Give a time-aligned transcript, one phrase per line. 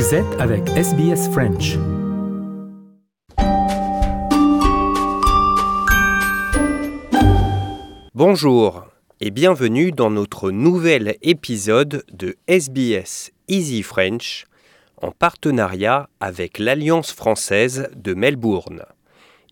[0.00, 1.76] Vous êtes avec SBS French.
[8.14, 8.86] Bonjour
[9.20, 14.46] et bienvenue dans notre nouvel épisode de SBS Easy French
[15.02, 18.84] en partenariat avec l'Alliance française de Melbourne.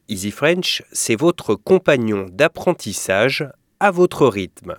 [0.08, 3.46] Easy French, c'est votre compagnon d'apprentissage
[3.80, 4.76] à votre rythme.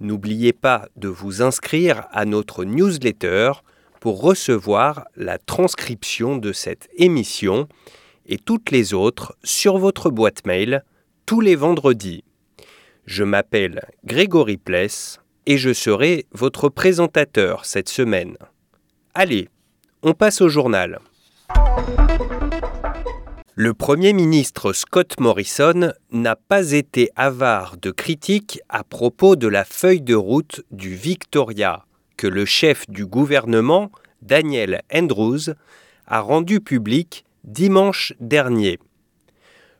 [0.00, 3.52] N'oubliez pas de vous inscrire à notre newsletter
[4.04, 7.68] pour recevoir la transcription de cette émission
[8.26, 10.84] et toutes les autres sur votre boîte mail
[11.24, 12.22] tous les vendredis.
[13.06, 18.36] Je m'appelle Grégory Pless et je serai votre présentateur cette semaine.
[19.14, 19.48] Allez,
[20.02, 20.98] on passe au journal.
[23.54, 29.64] Le Premier ministre Scott Morrison n'a pas été avare de critiques à propos de la
[29.64, 31.86] feuille de route du Victoria
[32.16, 33.90] que le chef du gouvernement,
[34.24, 35.54] Daniel Andrews,
[36.06, 38.78] a rendu public dimanche dernier.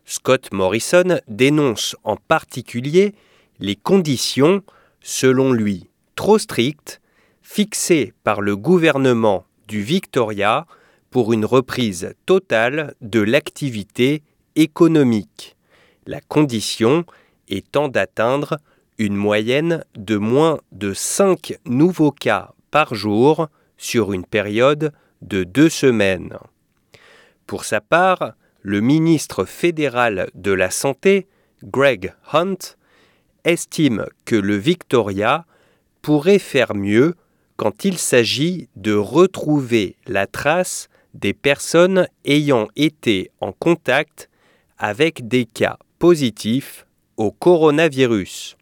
[0.05, 3.14] Scott Morrison dénonce en particulier
[3.59, 4.62] les conditions,
[5.01, 7.01] selon lui, trop strictes,
[7.42, 10.67] fixées par le gouvernement du Victoria
[11.11, 14.23] pour une reprise totale de l'activité
[14.56, 15.56] économique,
[16.06, 17.05] la condition
[17.48, 18.58] étant d'atteindre
[18.98, 25.69] une moyenne de moins de 5 nouveaux cas par jour sur une période de deux
[25.69, 26.36] semaines.
[27.47, 31.27] Pour sa part, le ministre fédéral de la Santé,
[31.62, 32.77] Greg Hunt,
[33.45, 35.45] estime que le Victoria
[36.02, 37.14] pourrait faire mieux
[37.56, 44.28] quand il s'agit de retrouver la trace des personnes ayant été en contact
[44.78, 46.86] avec des cas positifs
[47.17, 48.56] au coronavirus.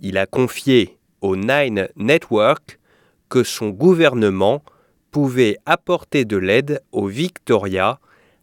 [0.00, 2.78] Il a confié au Nine Network
[3.34, 4.62] que son gouvernement
[5.10, 7.98] pouvait apporter de l'aide au Victoria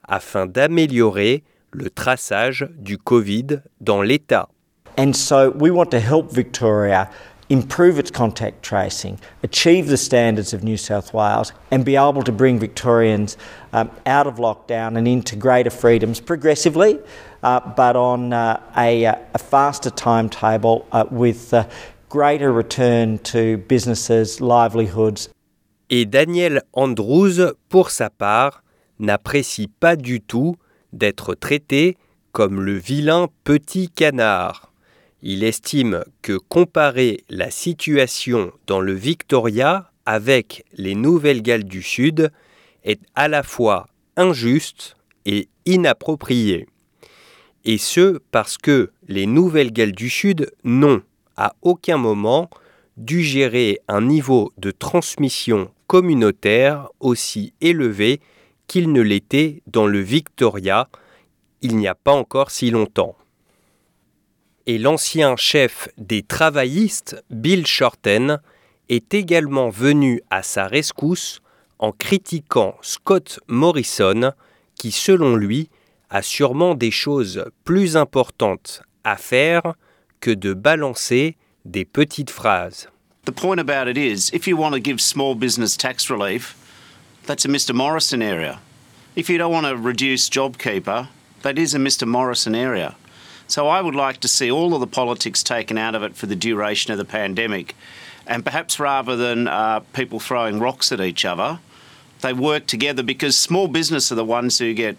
[0.06, 4.50] afin d'améliorer le traçage du Covid dans l'État.
[4.97, 7.09] And so we want to help Victoria
[7.50, 12.34] improve its contact tracing, achieve the standards of New South Wales, and be able to
[12.34, 13.38] bring Victorians
[13.72, 17.00] um, out of lockdown and into greater freedoms progressively,
[17.44, 21.53] uh, but on uh, a, a, faster timetable uh, with
[22.11, 25.29] greater return to businesses, livelihoods.
[25.89, 28.63] Et Daniel Andrews, pour sa part,
[28.99, 30.57] n'apprécie pas du tout
[30.91, 31.97] d'être traité
[32.33, 34.73] comme le vilain petit canard.
[35.22, 42.29] Il estime que comparer la situation dans le Victoria avec les Nouvelles-Galles du Sud
[42.83, 46.67] est à la fois injuste et inapproprié.
[47.63, 51.03] Et ce parce que les Nouvelles-Galles du Sud n'ont
[51.38, 52.50] à aucun moment
[52.97, 58.22] dû gérer un niveau de transmission communautaire aussi élevé
[58.68, 60.88] qu'il ne l'était dans le Victoria
[61.62, 63.16] il n'y a pas encore si longtemps.
[64.66, 68.40] Et l'ancien chef des travaillistes, Bill Shorten,
[68.90, 71.41] est également venu à sa rescousse
[71.80, 74.34] en critiquant Scott Morrison,
[74.75, 75.70] qui selon lui
[76.09, 79.74] a sûrement des choses plus importantes à faire
[80.22, 81.36] que de balancer
[81.70, 82.88] des petites phrases.
[83.26, 86.56] The point about it is, if you want to give small business tax relief,
[87.26, 87.76] that's a Mr.
[87.76, 88.59] Morrison area.
[89.16, 91.08] If you don't want to reduce JobKeeper,
[91.42, 92.08] that is a Mr.
[92.08, 92.96] Morrison area.
[93.48, 96.26] So I would like to see all of the politics taken out of it for
[96.26, 97.76] the duration of the pandemic.
[98.26, 101.59] And perhaps rather than uh, people throwing rocks at each other,
[102.22, 104.98] they work together because small business are the ones who get,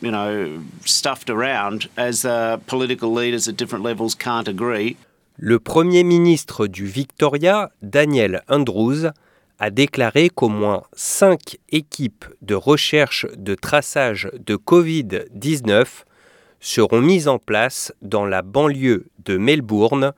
[0.00, 4.96] you know, stuffed around as uh, political leaders at different levels can't agree.
[5.36, 9.10] Le Premier ministre du Victoria, Daniel Andrews,
[9.60, 16.04] a déclaré qu'au moins cinq équipes de recherche de traçage de Covid-19
[16.60, 20.12] seront mises en place dans la banlieue de Melbourne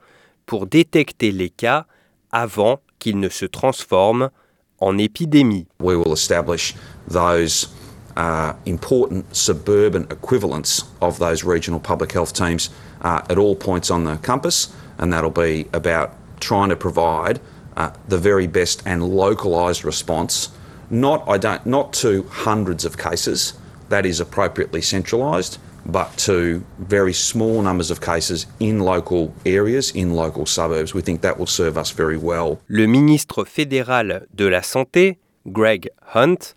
[0.46, 1.86] pour détecter les cas
[2.32, 4.30] avant qu'ils ne se transforment
[4.78, 5.66] en épidémie.
[5.80, 6.74] We will establish
[7.10, 7.68] those
[8.16, 12.70] uh, important suburban equivalents of those regional public health teams
[13.02, 17.40] uh, at all points on the compass, and that'll be about trying to provide
[17.76, 20.50] uh, the very best and localised response,
[20.90, 23.54] not, I don't, not to hundreds of cases,
[23.88, 30.14] that is appropriately centralised, but to very small numbers of cases in local areas, in
[30.14, 30.94] local suburbs.
[30.94, 32.60] We think that will serve us very well.
[32.68, 35.16] Le ministre fédéral de la Santé,
[35.52, 36.54] Greg Hunt,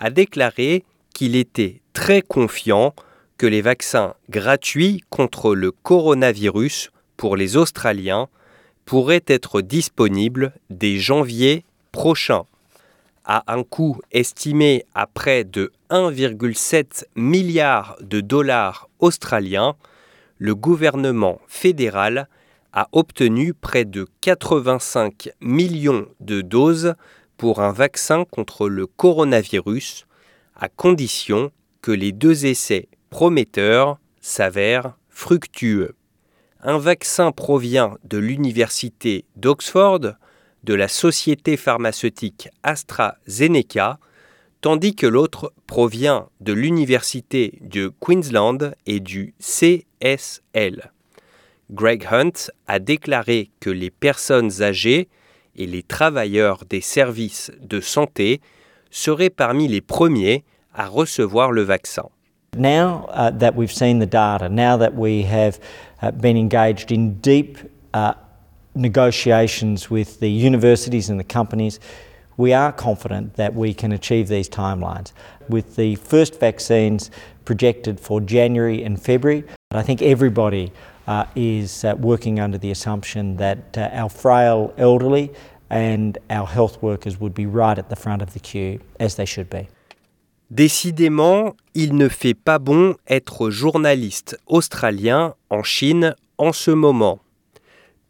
[0.00, 2.94] a déclaré qu'il était très confiant
[3.36, 8.28] que les vaccins gratuits contre le coronavirus pour les Australiens
[8.86, 12.44] pourraient être disponibles dès janvier prochain.
[13.26, 19.76] à un coût estimé à près de 1,7 milliard de dollars australiens,
[20.38, 22.28] le gouvernement fédéral
[22.72, 26.94] a obtenu près de 85 millions de doses
[27.40, 30.06] pour un vaccin contre le coronavirus,
[30.56, 31.50] à condition
[31.80, 35.94] que les deux essais prometteurs s'avèrent fructueux.
[36.60, 40.00] Un vaccin provient de l'Université d'Oxford,
[40.64, 43.98] de la société pharmaceutique AstraZeneca,
[44.60, 50.92] tandis que l'autre provient de l'Université de Queensland et du CSL.
[51.70, 55.08] Greg Hunt a déclaré que les personnes âgées
[55.56, 58.40] et les travailleurs des services de santé
[58.90, 60.44] seraient parmi les premiers
[60.74, 62.08] à recevoir le vaccin.
[62.56, 65.60] Now uh, that we've seen the data, now that we have
[66.02, 67.58] uh, been engaged in deep
[67.94, 68.14] uh,
[68.74, 71.78] negotiations with the universities and the companies,
[72.36, 75.12] we are confident that we can achieve these timelines.
[75.48, 77.10] With the first vaccines
[77.44, 80.72] projected for January and February, I think everybody
[81.06, 85.30] uh, is uh, working under the assumption that uh, our frail elderly
[85.70, 89.26] and our health workers would be right at the front of the queue, as they
[89.26, 89.68] should be.
[90.50, 97.20] Décidément, il ne fait pas bon être journaliste australien en Chine en ce moment.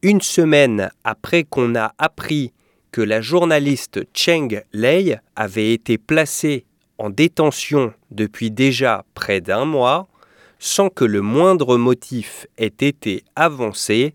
[0.03, 2.55] Une semaine après qu'on a appris
[2.93, 6.65] que la journaliste Cheng Lei avait été placée
[6.97, 10.09] en détention depuis déjà près d'un mois,
[10.61, 14.15] sans que le moindre motif ait été avancé,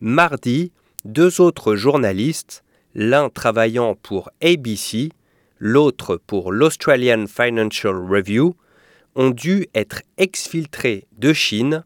[0.00, 0.72] mardi,
[1.04, 2.62] deux autres journalistes,
[2.94, 5.10] l'un travaillant pour ABC,
[5.58, 8.54] l'autre pour l'Australian Financial Review,
[9.16, 11.84] ont dû être exfiltrés de Chine,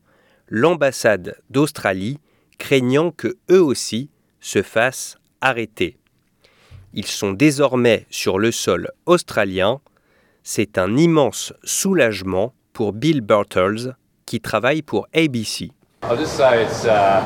[0.48, 2.18] l'ambassade d'Australie
[2.58, 4.10] craignant que eux aussi
[4.40, 5.96] se fassent arrêter.
[6.92, 9.80] Ils sont désormais sur le sol australien.
[10.42, 13.94] C'est un immense soulagement pour Bill Burtles
[14.26, 15.70] qui travaille pour ABC.
[16.02, 17.22] I'll just say it's uh,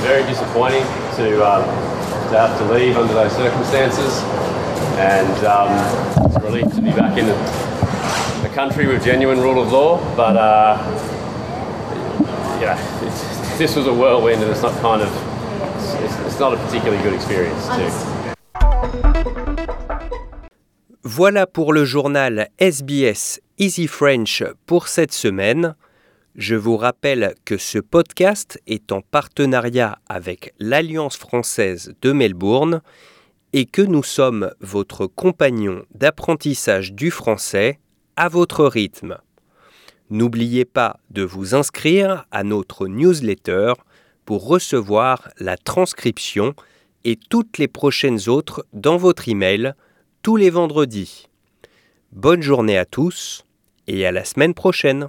[0.00, 0.84] very disappointing
[1.16, 1.64] to, um,
[2.30, 4.22] to have to leave under those circumstances.
[4.98, 9.72] and um, it's a relief to be back in a country with genuine rule of
[9.72, 9.98] law.
[10.16, 10.78] But uh,
[12.60, 12.76] yeah,
[13.58, 15.08] this was a whirlwind, and it's not kind of
[16.04, 19.51] it's, it's not a particularly good experience too.
[21.04, 25.74] Voilà pour le journal SBS Easy French pour cette semaine.
[26.36, 32.82] Je vous rappelle que ce podcast est en partenariat avec l'Alliance française de Melbourne
[33.52, 37.80] et que nous sommes votre compagnon d'apprentissage du français
[38.14, 39.18] à votre rythme.
[40.08, 43.72] N'oubliez pas de vous inscrire à notre newsletter
[44.24, 46.54] pour recevoir la transcription
[47.02, 49.74] et toutes les prochaines autres dans votre email
[50.22, 51.28] tous les vendredis.
[52.12, 53.44] Bonne journée à tous
[53.88, 55.08] et à la semaine prochaine.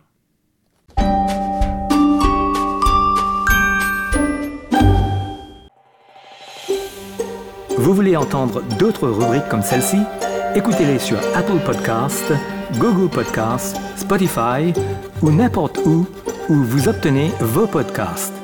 [7.77, 9.97] Vous voulez entendre d'autres rubriques comme celle-ci?
[10.55, 12.33] Écoutez-les sur Apple Podcasts,
[12.79, 14.73] Google Podcasts, Spotify
[15.21, 16.07] ou n'importe où
[16.49, 18.42] où vous obtenez vos podcasts.